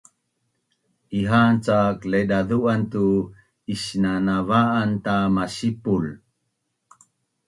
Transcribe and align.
Iha’an 1.19 1.55
cak 1.65 1.97
Laidazu’an 2.11 2.81
tu 2.91 3.03
isnanava’an 3.73 4.91
ta 5.05 5.15
masipul 5.35 6.05